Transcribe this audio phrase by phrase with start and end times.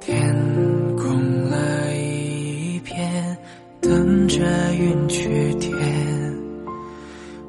[0.00, 0.34] 天
[0.96, 3.36] 空了一片，
[3.82, 5.76] 等着云去填；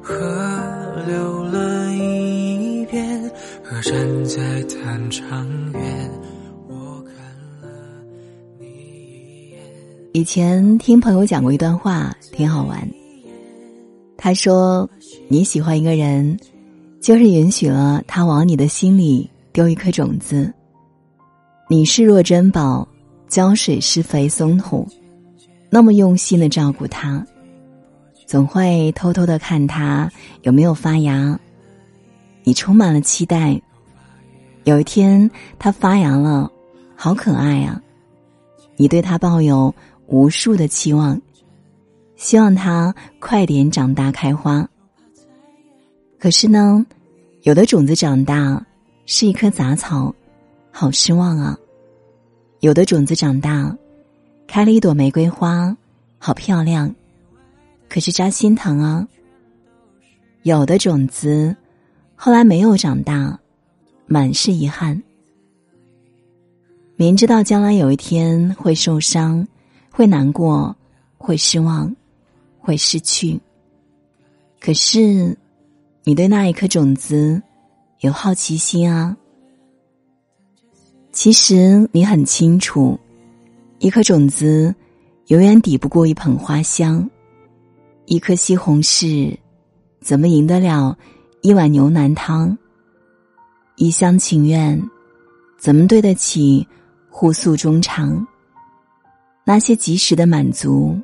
[0.02, 0.14] 河
[1.06, 3.30] 流了一遍，
[3.64, 6.10] 河站在弹唱远。
[6.68, 7.14] 我看
[7.62, 7.68] 了
[8.60, 9.58] 你一眼。
[10.12, 12.86] 以前听朋友讲过一段话，挺好玩。
[14.18, 14.88] 他说
[15.26, 16.38] ：“你喜欢一个人，
[17.00, 20.52] 就是允许了他往你的心里丢一颗种子。
[21.72, 22.86] 你视若珍宝，
[23.28, 24.86] 浇水施肥松土，
[25.70, 27.26] 那么用心的照顾它，
[28.26, 30.12] 总会偷偷的看它
[30.42, 31.40] 有没有发芽。
[32.44, 33.58] 你充满了期待，
[34.64, 36.52] 有一天它发芽了，
[36.94, 37.80] 好可爱啊！
[38.76, 39.74] 你对它抱有
[40.08, 41.18] 无数的期望。”
[42.16, 44.68] 希望它快点长大开花。
[46.18, 46.84] 可是呢，
[47.44, 48.62] 有的种子长大
[49.06, 50.14] 是一棵杂草，
[50.70, 51.58] 好失望啊；
[52.62, 53.76] 有的种子长大
[54.46, 55.76] 开了一朵玫瑰花，
[56.16, 56.94] 好漂亮，
[57.88, 59.04] 可是扎心疼啊；
[60.44, 61.56] 有的种子
[62.14, 63.36] 后来没有长大，
[64.06, 65.02] 满是遗憾。
[66.94, 69.44] 明知道将来有一天会受伤，
[69.90, 70.74] 会难过，
[71.18, 71.92] 会失望。
[72.60, 73.40] 会失去。
[74.60, 75.36] 可是，
[76.04, 77.42] 你对那一颗种子
[78.02, 79.16] 有好奇心啊。
[81.12, 82.98] 其实你很清楚，
[83.78, 84.74] 一颗种子
[85.26, 87.08] 永远抵不过一捧花香，
[88.06, 89.36] 一颗西红柿
[90.00, 90.96] 怎么赢得了
[91.42, 92.56] 一碗牛腩汤？
[93.76, 94.82] 一厢情愿
[95.58, 96.66] 怎么对得起
[97.10, 98.26] 互诉衷肠？
[99.44, 100.98] 那些及时的满足。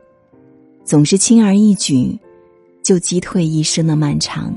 [0.85, 2.19] 总是轻而易举，
[2.83, 4.55] 就击退一生的漫长。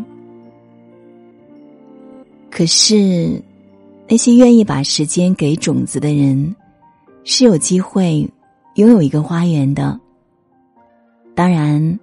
[2.50, 3.44] 可是，
[4.12, 6.54] 那些愿意把时间给种子的人，
[7.23, 8.30] 是有机会
[8.76, 9.98] 拥有一个花园的。
[11.34, 11.98] 当然，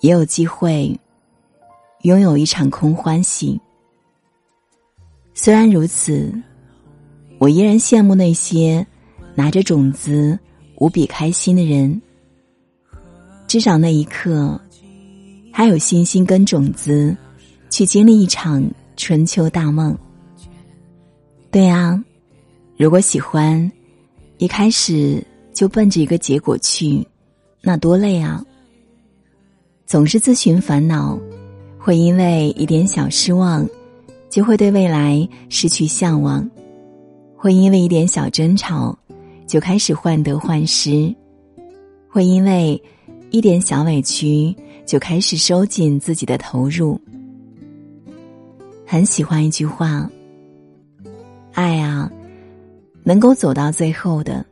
[0.00, 0.98] 也有机会
[2.04, 3.60] 拥有一场空欢喜。
[5.34, 6.32] 虽然如此，
[7.36, 8.86] 我依然羡慕那些
[9.34, 10.38] 拿着种子
[10.76, 12.00] 无比开心的人。
[13.46, 14.58] 至少那一刻，
[15.52, 17.14] 还有信心跟种子，
[17.68, 18.66] 去经历一场
[18.96, 19.94] 春秋大梦。
[21.50, 22.02] 对啊，
[22.76, 23.70] 如果喜欢，
[24.38, 25.22] 一开始
[25.52, 27.06] 就奔着一个结果去，
[27.62, 28.44] 那多累啊！
[29.86, 31.18] 总是自寻烦恼，
[31.78, 33.66] 会因为一点小失望，
[34.28, 36.42] 就会对未来失去向往；
[37.36, 38.98] 会因为一点小争吵，
[39.46, 41.14] 就开始患得患失；
[42.08, 42.80] 会因为。
[43.30, 46.98] 一点小委屈就开始收紧自己的投入。
[48.86, 50.10] 很喜欢一句话
[51.58, 52.08] ：“爱啊，
[53.02, 54.46] 能够走到最后的，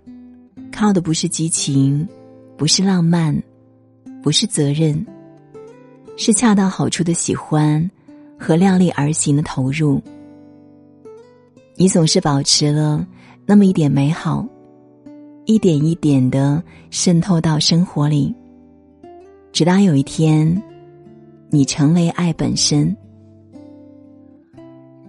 [0.73, 2.05] 靠的不是激情，
[2.57, 3.41] 不是浪漫，
[4.21, 5.07] 不是责任，
[6.17, 7.89] 是恰到好处的喜欢
[8.37, 10.03] 和量力而行的投入。
[11.77, 13.07] 你总是保持了
[13.47, 14.45] 那么一点美好，
[15.45, 18.35] 一点一点的渗透到生活里。”
[19.55, 20.61] 直到有一天，
[21.51, 22.97] 你成为爱本身。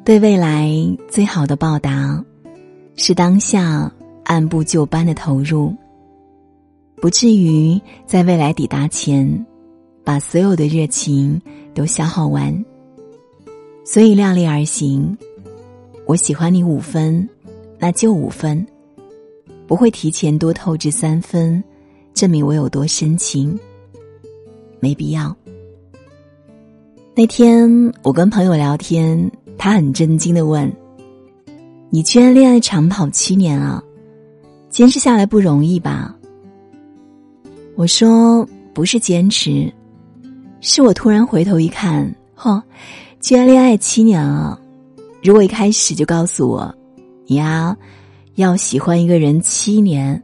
[0.07, 0.71] 对未来
[1.09, 2.23] 最好的报答，
[2.95, 3.91] 是当下
[4.23, 5.75] 按部就班的投入，
[7.01, 9.45] 不至于在未来抵达前，
[10.05, 11.41] 把所有的热情
[11.73, 12.63] 都消耗完。
[13.83, 15.17] 所以量力而行，
[16.05, 17.27] 我喜欢你五分，
[17.77, 18.65] 那就五分，
[19.67, 21.61] 不会提前多透支三分，
[22.13, 23.59] 证明我有多深情。
[24.79, 25.35] 没必要。
[27.13, 27.69] 那天
[28.03, 30.71] 我跟朋友聊天，他很震惊的问
[31.89, 33.83] ：“你居然恋爱长跑七年啊？
[34.69, 36.15] 坚持下来不容易吧？”
[37.75, 39.71] 我说：“不是坚持，
[40.61, 42.61] 是我突然回头一看，嚯，
[43.19, 44.59] 居然恋爱七年了！
[45.23, 46.73] 如果一开始就告诉我，
[47.25, 47.75] 你呀，
[48.35, 50.21] 要喜欢一个人七年，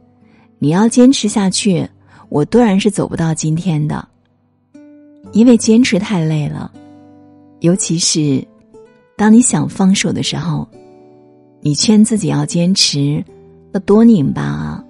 [0.58, 1.88] 你要坚持下去，
[2.28, 4.08] 我断然是走不到今天的。”
[5.32, 6.70] 因为坚持太累了，
[7.60, 8.46] 尤其是
[9.16, 10.66] 当你想放手的时候，
[11.60, 13.24] 你劝自己要坚持，
[13.72, 14.84] 那多拧巴！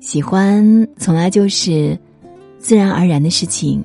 [0.00, 1.98] 喜欢从来就是
[2.58, 3.82] 自然而然的事情。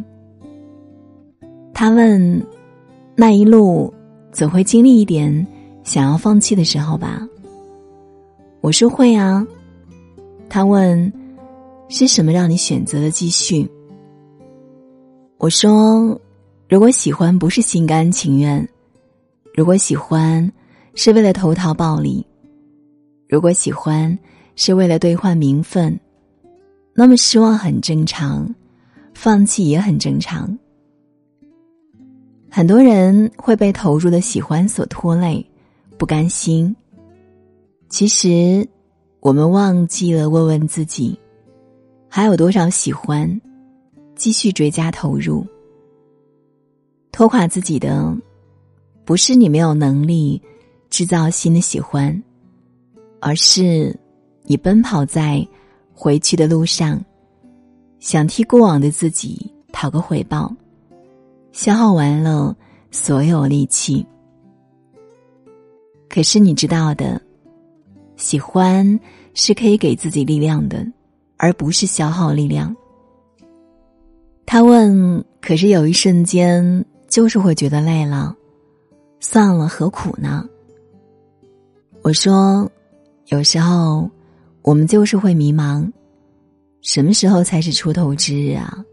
[1.73, 2.45] 他问
[3.15, 3.91] ：“那一路
[4.31, 5.47] 总会经历一点
[5.83, 7.27] 想要放弃的时候吧？”
[8.61, 9.47] 我说：“会啊。”
[10.47, 11.11] 他问
[11.89, 13.67] ：“是什么让你选择了继续？”
[15.39, 16.19] 我说
[16.69, 18.67] ：“如果喜欢不是心甘情愿，
[19.53, 20.49] 如果喜欢
[20.95, 22.25] 是为了投桃报李，
[23.27, 24.17] 如果喜欢
[24.55, 25.99] 是为了兑换名分，
[26.93, 28.53] 那么失望很正常，
[29.13, 30.57] 放弃也很正常。
[32.49, 35.45] 很多人会被投入的喜欢所拖累，
[35.97, 36.73] 不甘心。
[37.89, 38.67] 其实，
[39.19, 41.17] 我们忘记了问问自己，
[42.07, 43.41] 还有多少喜欢，
[44.15, 45.45] 继续追加投入。
[47.11, 48.15] 拖垮自己的，
[49.11, 50.41] 不是你没有能力
[50.89, 52.23] 制造新的喜欢，
[53.19, 53.93] 而是
[54.43, 55.45] 你奔跑在
[55.91, 56.97] 回去的路上，
[57.99, 60.49] 想替过往的自己讨个回报。
[61.51, 62.55] 消耗完了
[62.89, 64.05] 所有力气，
[66.07, 67.21] 可是你知道的，
[68.15, 68.97] 喜欢
[69.33, 70.87] 是可以给自己力量的，
[71.35, 72.73] 而不是消耗力量。
[74.45, 78.33] 他问：“可是有一瞬间，就是会觉得累了，
[79.21, 80.45] 算了，何苦呢？”
[82.03, 82.69] 我说
[83.29, 84.09] ：“有时候，
[84.63, 85.89] 我们就是会迷茫，
[86.81, 88.83] 什么时候才是出头之日啊？”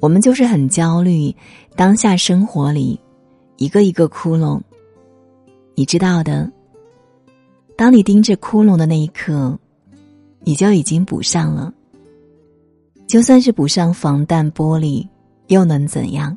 [0.00, 1.34] 我们就是很焦虑，
[1.76, 2.98] 当下生活里
[3.56, 4.60] 一个一个窟窿，
[5.76, 6.50] 你知道的。
[7.76, 9.56] 当你盯着窟窿的那一刻，
[10.40, 11.72] 你就已经补上了。
[13.06, 15.06] 就算是补上防弹玻璃，
[15.46, 16.36] 又能怎样？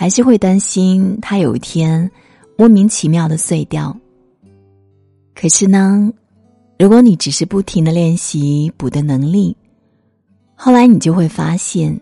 [0.00, 2.10] 还是会担心它有一天
[2.56, 3.94] 莫名其妙的碎掉。
[5.34, 6.10] 可是呢，
[6.78, 9.54] 如果你只是不停的练习补的能力，
[10.54, 12.00] 后来你就会发现。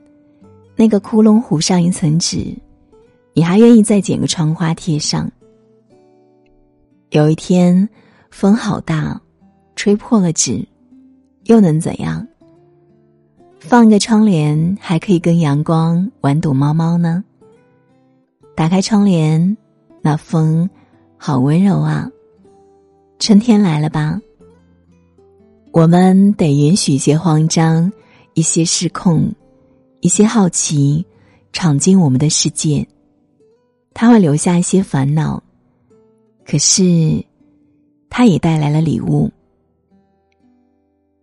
[0.76, 2.56] 那个窟窿糊上一层纸，
[3.32, 5.28] 你还愿意再剪个窗花贴上？
[7.10, 7.88] 有一天，
[8.30, 9.20] 风好大，
[9.74, 10.64] 吹破了纸，
[11.46, 12.24] 又能怎样？
[13.58, 17.24] 放个窗帘，还可以跟阳光玩躲猫猫呢。
[18.58, 19.56] 打开窗帘，
[20.02, 20.68] 那风
[21.16, 22.10] 好温柔啊！
[23.20, 24.20] 春天来了吧？
[25.70, 27.92] 我们得允许一些慌张，
[28.34, 29.32] 一些失控。
[30.00, 31.06] 一些好奇
[31.52, 32.84] 闯进我们的世界，
[33.94, 35.40] 他会留下一些烦恼，
[36.44, 37.24] 可是
[38.10, 39.30] 他也带来了礼物。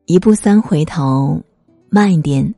[0.06, 1.42] 一步三回头，
[1.90, 2.56] 慢一点。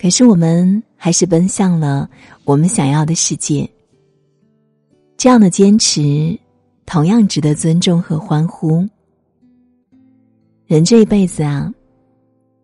[0.00, 2.08] 可是我们还是奔向了
[2.44, 3.68] 我们想要的世界。
[5.16, 6.38] 这样的坚持，
[6.86, 8.86] 同样值得尊重和欢呼。
[10.66, 11.72] 人这一辈子啊，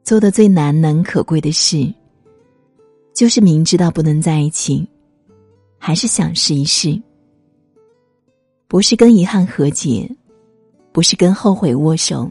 [0.04, 1.92] 做的最难能可贵的事。
[3.12, 4.88] 就是明知道不能在一起，
[5.78, 7.00] 还是想试一试。
[8.66, 10.10] 不是跟遗憾和解，
[10.90, 12.30] 不是跟后悔握手，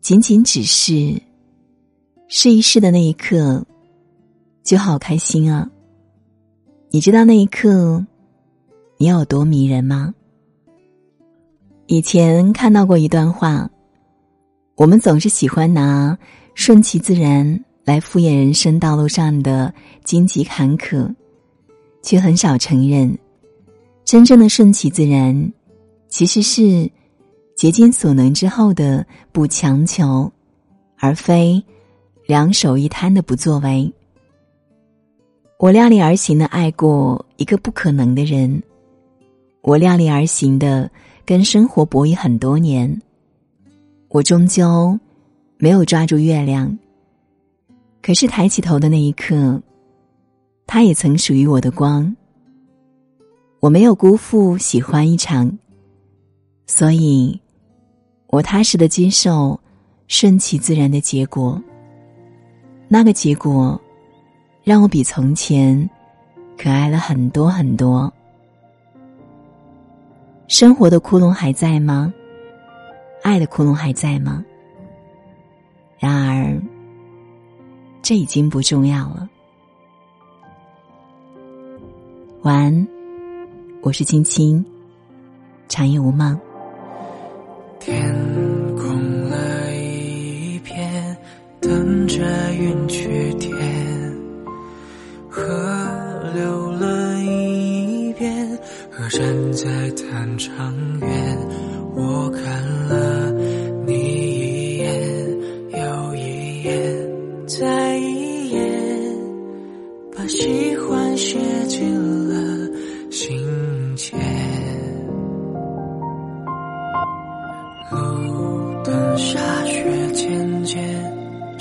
[0.00, 1.20] 仅仅只是
[2.28, 3.64] 试一试的那一刻，
[4.62, 5.70] 就好开心啊！
[6.90, 8.04] 你知道那一刻
[8.98, 10.14] 你有多迷人吗？
[11.86, 13.70] 以前看到过一段话，
[14.76, 16.18] 我们总是喜欢拿
[16.54, 17.62] 顺其自然。
[17.86, 19.72] 来敷衍人生道路上的
[20.02, 21.08] 荆棘坎坷，
[22.02, 23.16] 却很少承认，
[24.04, 25.52] 真正的顺其自然，
[26.08, 26.90] 其实是
[27.54, 30.28] 竭尽所能之后的不强求，
[30.98, 31.64] 而非
[32.26, 33.90] 两手一摊的不作为。
[35.58, 38.62] 我量力而行的爱过一个不可能的人，
[39.62, 40.90] 我量力而行的
[41.24, 43.00] 跟生活博弈很多年，
[44.08, 44.98] 我终究
[45.56, 46.76] 没有抓住月亮。
[48.02, 49.60] 可是抬起头的那一刻，
[50.66, 52.14] 他也曾属于我的光。
[53.60, 55.58] 我没有辜负喜欢一场，
[56.66, 57.40] 所以，
[58.26, 59.58] 我踏实的接受
[60.06, 61.60] 顺其自然的结果。
[62.88, 63.80] 那个结果，
[64.64, 65.88] 让我比从前
[66.56, 68.12] 可爱了很多很多。
[70.48, 72.12] 生活的窟窿还在吗？
[73.22, 74.44] 爱的窟窿还在吗？
[75.98, 76.60] 然而。
[78.02, 79.28] 这已经不重要了。
[82.42, 82.88] 晚安，
[83.82, 84.64] 我是青青，
[85.66, 86.38] 长夜无梦。
[87.80, 88.14] 天
[91.76, 93.52] 跟着云去天；
[95.28, 95.44] 河
[96.34, 98.58] 流了一遍，
[98.90, 100.74] 河站在弹唱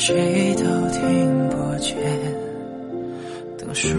[0.07, 1.97] 谁都听不见。
[3.57, 3.89] 等树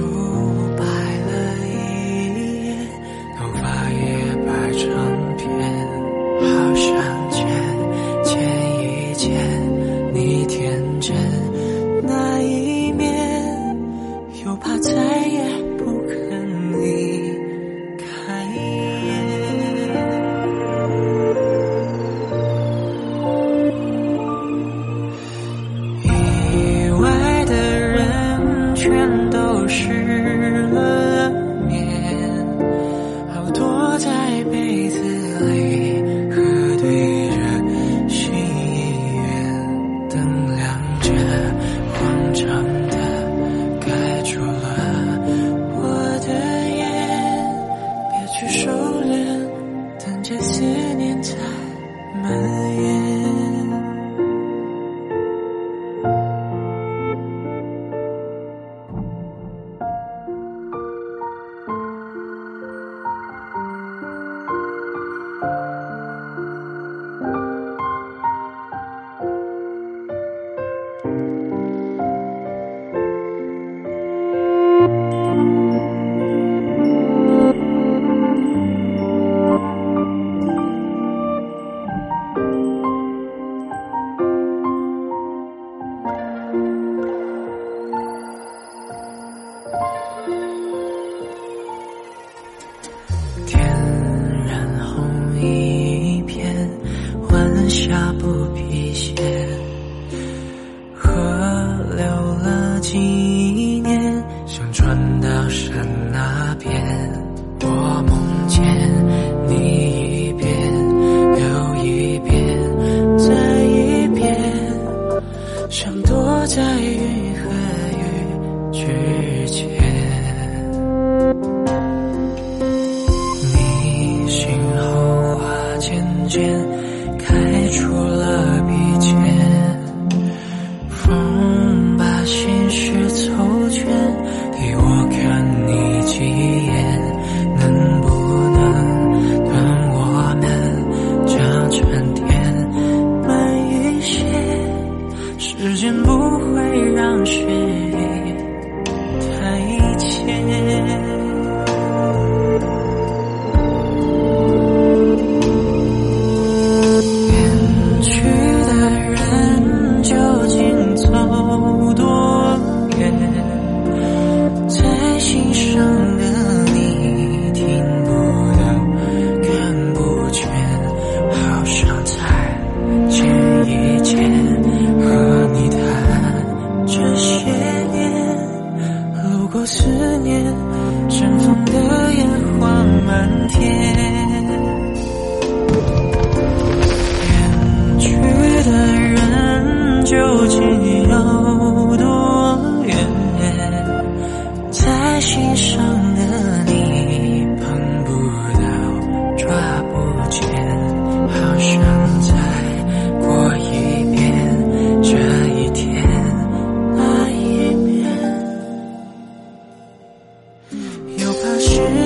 [102.87, 103.26] 静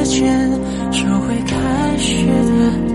[0.04, 0.50] 时间
[0.90, 2.89] 就会开始的